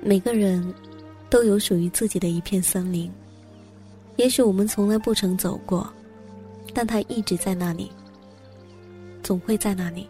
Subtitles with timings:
[0.00, 0.74] 每个人
[1.28, 3.10] 都有属于自己的一片森林，
[4.16, 5.92] 也许我们从来不曾走过，
[6.72, 7.90] 但它一直在那里，
[9.22, 10.08] 总会在那里。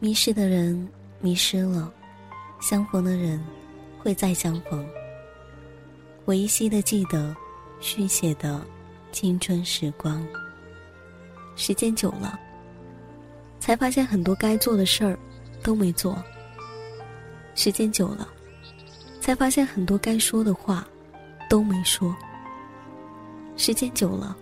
[0.00, 0.88] 迷失的人
[1.20, 1.92] 迷失了，
[2.60, 3.44] 相逢的人
[3.98, 4.86] 会再相逢。
[6.24, 7.34] 我依稀的记得，
[7.80, 8.64] 续写的
[9.10, 10.24] 青春时光。
[11.56, 12.38] 时间久了，
[13.58, 15.18] 才发现很多该做的事儿
[15.62, 16.16] 都没做。
[17.60, 18.28] 时间久了，
[19.20, 20.86] 才发现很多该说的话
[21.50, 22.14] 都没说。
[23.56, 24.36] 时间久了，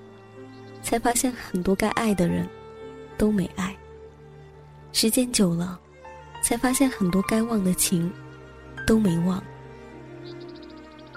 [0.83, 2.47] 才发现很多该爱的人
[3.17, 3.75] 都没爱。
[4.93, 5.81] 时间久了，
[6.43, 8.13] 才发现很多该忘的情
[8.87, 9.43] 都没忘。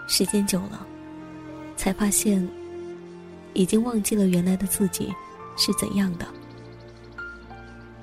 [0.07, 0.87] 时间久了，
[1.75, 2.47] 才发现
[3.53, 5.13] 已经忘记了原来的自己
[5.57, 6.25] 是怎样的。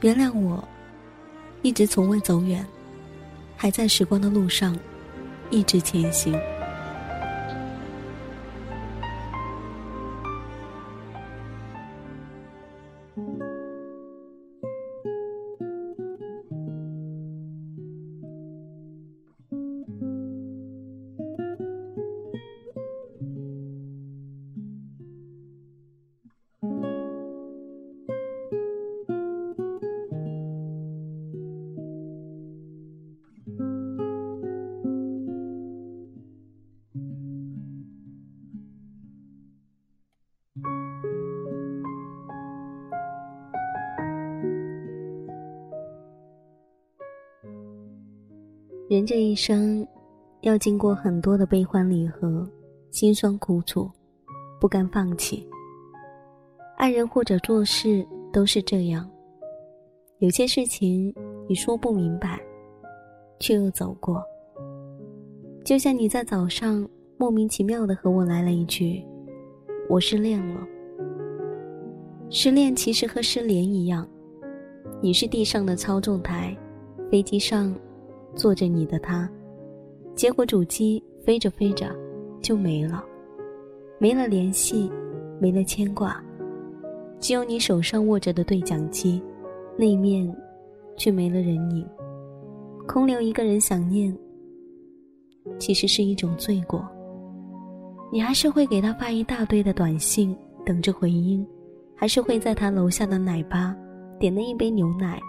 [0.03, 0.63] 原谅我，
[1.63, 2.63] 一直从未走远。
[3.57, 4.79] 还在时光的路上，
[5.51, 6.39] 一直前行。
[48.89, 49.85] 人这一生，
[50.43, 52.49] 要经过很多的悲欢离合、
[52.93, 53.91] 辛酸苦楚，
[54.61, 55.45] 不甘放弃。
[56.77, 59.11] 爱人或者做事都是这样。
[60.21, 61.13] 有些事情
[61.49, 62.41] 你说不明白，
[63.41, 64.23] 却又走过。
[65.65, 69.05] 就像你在早上莫名其妙的和我来了一句
[69.91, 70.65] ：“我失恋了。”
[72.31, 74.09] 失恋其实和失联一样，
[75.03, 76.57] 你是地上的操纵台，
[77.11, 77.77] 飞机上。
[78.37, 79.29] 坐着你的他，
[80.15, 81.91] 结果主机飞着飞着
[82.43, 83.03] 就没了，
[83.99, 84.91] 没了联系，
[85.41, 86.23] 没了牵挂，
[87.19, 89.21] 只有你手上握着的对讲机，
[89.77, 90.31] 那面
[90.97, 91.85] 却没了人影，
[92.87, 94.17] 空留一个人想念。
[95.59, 96.87] 其实是一种罪过。
[98.13, 101.45] 你还是会给他发一大堆的短信，等着回音，
[101.97, 103.75] 还是会在他楼下的奶吧
[104.21, 105.21] 点了一杯牛奶，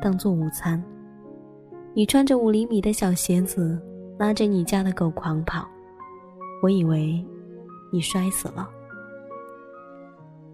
[0.00, 0.82] 当做午餐。
[1.94, 3.78] 你穿着五厘米的小鞋子，
[4.18, 5.68] 拉着你家的狗狂跑，
[6.62, 7.22] 我以为
[7.92, 8.66] 你摔死了。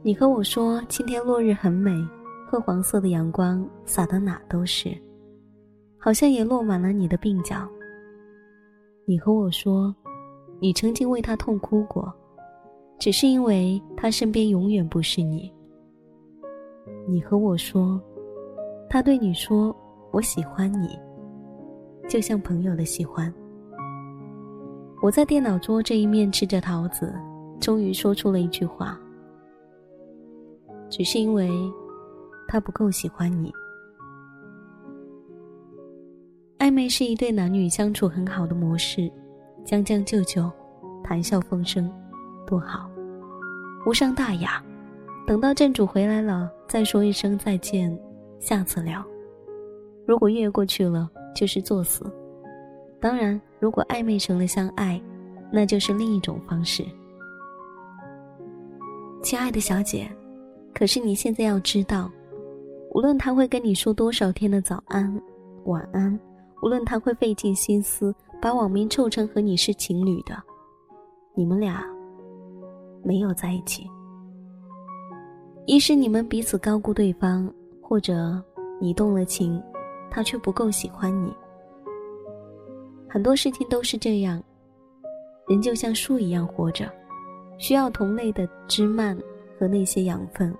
[0.02, 1.92] 你和我说今天落日很美，
[2.50, 4.90] 褐黄色的阳光洒得哪都是，
[5.96, 7.68] 好像也落满了你的鬓角。
[9.06, 9.94] 你和我说，
[10.58, 12.12] 你曾经为他痛哭过，
[12.98, 15.52] 只是因为他身边永远不是你。
[17.06, 18.00] 你和我说，
[18.90, 19.74] 他对你说
[20.10, 20.98] 我喜欢你。
[22.08, 23.32] 就像朋友的喜欢。
[25.02, 27.14] 我在电脑桌这一面吃着桃子，
[27.60, 28.98] 终于说出了一句话
[30.90, 31.50] ：“只是因为
[32.48, 33.52] 他不够喜欢你。”
[36.58, 39.10] 暧昧是一对男女相处很好的模式，
[39.64, 40.50] 将将就就，
[41.04, 41.88] 谈笑风生，
[42.46, 42.90] 多好，
[43.86, 44.62] 无伤大雅。
[45.26, 47.96] 等到正主回来了，再说一声再见，
[48.40, 49.04] 下次聊。
[50.06, 51.08] 如果越过去了。
[51.34, 52.04] 就是作死。
[53.00, 55.00] 当然，如果暧昧成了相爱，
[55.52, 56.84] 那就是另一种方式。
[59.22, 60.10] 亲爱的小姐，
[60.74, 62.10] 可是你现在要知道，
[62.92, 65.20] 无论他会跟你说多少天的早安、
[65.64, 66.18] 晚安，
[66.62, 70.34] 无论他会费尽心思把网名凑成和你是情侣的，
[71.34, 71.84] 你们俩
[73.04, 73.86] 没有在一起。
[75.66, 77.52] 一是你们彼此高估对方，
[77.82, 78.42] 或者
[78.80, 79.62] 你动了情。
[80.10, 81.32] 他却不够喜欢你。
[83.08, 84.42] 很多事情都是这样，
[85.48, 86.90] 人就像树一样活着，
[87.58, 89.16] 需要同类的枝蔓
[89.58, 90.54] 和那些养分。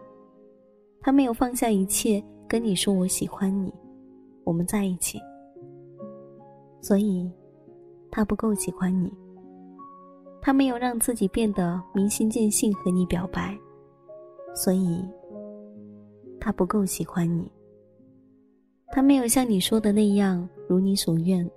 [1.01, 3.73] 他没有放下一切跟你说我喜欢你，
[4.45, 5.21] 我们在一起，
[6.81, 7.31] 所以
[8.11, 9.13] 他不够喜欢你。
[10.41, 13.57] 他没有让自己变得明心见性和你表白，
[14.55, 15.05] 所以
[16.41, 17.51] 他不够喜欢你。
[18.91, 21.49] 他没有像你说的那样如你所愿。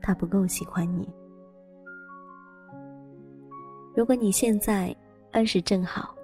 [0.00, 1.08] 他不够喜欢你。
[3.94, 4.94] 如果你现在
[5.32, 6.14] 二十正好，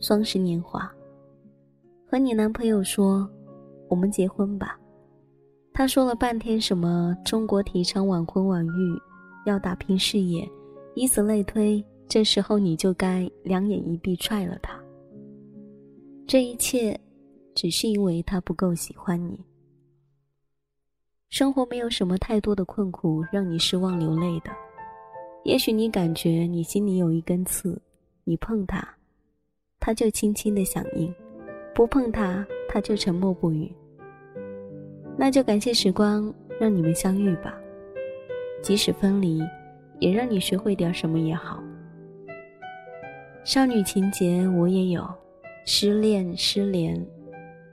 [0.00, 0.90] 双十年华，
[2.10, 3.28] 和你男朋友说
[3.88, 4.78] ：“我们结婚吧。”
[5.72, 9.00] 他说了半天什么中国提倡晚婚晚育，
[9.46, 10.46] 要打拼事业，
[10.94, 11.82] 以此类推。
[12.08, 14.78] 这时候你就该两眼一闭踹了他。
[16.26, 16.98] 这一切，
[17.58, 19.36] 只是因为他不够喜欢你。
[21.28, 24.52] 生活没有什么太多的困苦让你失望流泪的，
[25.42, 27.76] 也许你感觉你心里有一根刺，
[28.22, 28.88] 你碰它，
[29.80, 31.12] 它就轻轻的响应；
[31.74, 33.74] 不碰它，它就沉默不语。
[35.16, 37.58] 那就感谢时光让你们相遇吧，
[38.62, 39.42] 即使分离，
[39.98, 41.60] 也让你学会点什么也好。
[43.42, 45.04] 少女情节我也有，
[45.64, 47.04] 失恋失联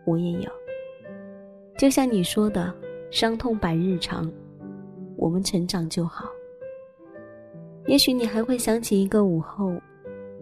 [0.05, 0.49] 我也有。
[1.77, 2.73] 就像你说的，
[3.11, 4.31] 伤痛百日长，
[5.17, 6.29] 我们成长就好。
[7.87, 9.73] 也许你还会想起一个午后，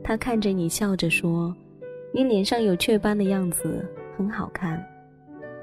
[0.03, 1.55] 他看着你笑着说
[2.13, 3.83] ：“你脸上有雀斑的样子
[4.15, 4.79] 很好看，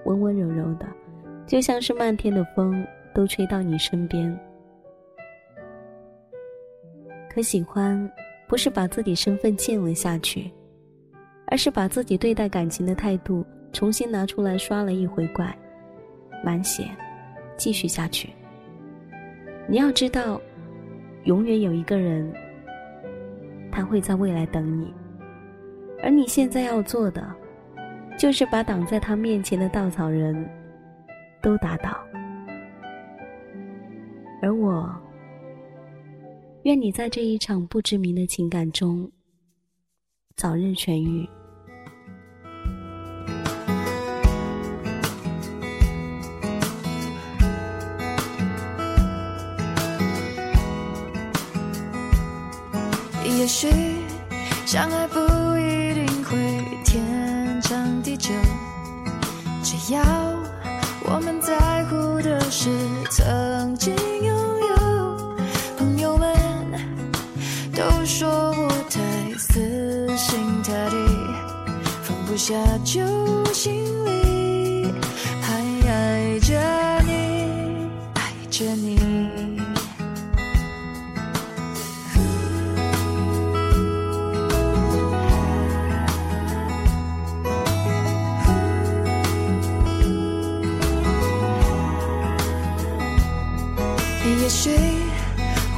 [0.04, 0.86] 温温柔柔的，
[1.46, 4.36] 就像是漫天的风都吹到你身边。”
[7.32, 8.10] 可喜欢。
[8.48, 10.50] 不是把自己身份建了下去，
[11.46, 15.56] 而是把自己对待感情的态度重新拿出来刷了一回怪，
[16.44, 16.84] 满血，
[17.56, 18.30] 继续下去。
[19.68, 20.40] 你要知道，
[21.24, 22.32] 永远有一个人，
[23.70, 24.92] 他会在未来等你，
[26.02, 27.34] 而你现在要做的，
[28.18, 30.48] 就是把挡在他面前的稻草人
[31.40, 31.96] 都打倒，
[34.42, 34.90] 而我。
[36.64, 39.10] 愿你在这一场不知名的情感中
[40.36, 41.26] 早日痊愈。
[53.40, 53.68] 也许
[54.66, 55.18] 相爱不
[55.56, 56.36] 一定会
[56.84, 58.34] 天长地久
[59.62, 60.02] 只要
[61.06, 62.68] 我们在乎的是
[63.10, 64.36] 曾经拥
[64.68, 65.36] 有
[65.78, 66.36] 朋友们
[67.74, 69.00] 都说我太
[69.38, 71.08] 死心塌地
[72.02, 72.54] 放不下
[72.84, 73.00] 就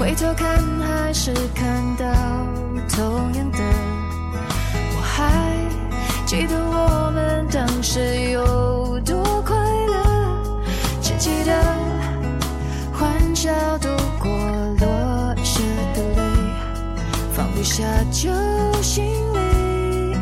[0.03, 1.65] 回头看，还是看
[1.97, 2.05] 到
[2.89, 3.59] 同样的
[4.97, 5.31] 我还。
[6.27, 8.01] 记得我们当时
[8.33, 10.61] 有多快乐，
[11.01, 11.53] 只记得
[12.93, 14.29] 欢笑度过
[14.81, 15.63] 落下
[15.95, 16.21] 的泪，
[17.33, 18.29] 放不下旧
[18.83, 20.17] 心里，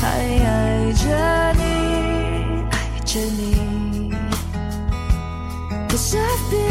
[0.00, 1.06] 还爱着
[1.52, 1.62] 你，
[2.72, 4.12] 爱着你。
[5.88, 6.69] Cause I've been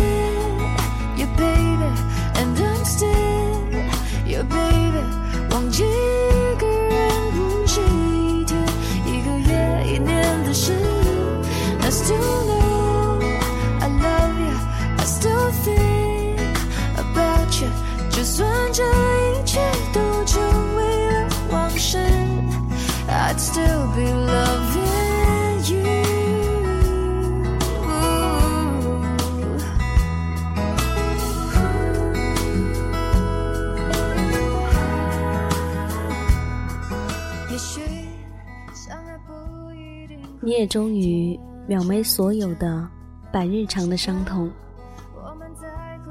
[40.60, 42.86] 也终于秒没所有的
[43.32, 44.52] 百日长的伤痛。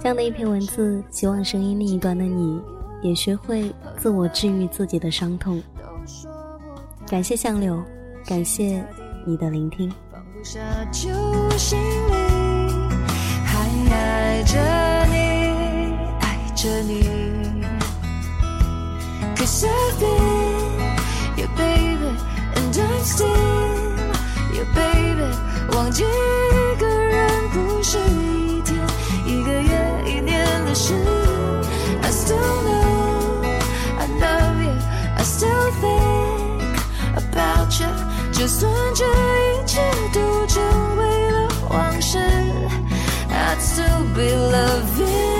[0.00, 2.58] 这样的一篇文字，希望声音另一端的你
[3.02, 5.62] 也学会自我治愈自己的伤痛。
[7.06, 7.84] 感谢相柳，
[8.24, 8.82] 感谢
[9.26, 9.92] 你的聆听。
[25.88, 28.76] 忘记一个人不是一天、
[29.24, 30.92] 一个月、一年的事。
[32.02, 33.42] I still know
[33.96, 34.74] I love you,
[35.16, 36.76] I still think
[37.16, 37.88] about you。
[38.32, 39.80] 就算这一切
[40.12, 40.62] 都成
[40.98, 42.18] 为了往事
[43.30, 45.37] ，I'd still be loving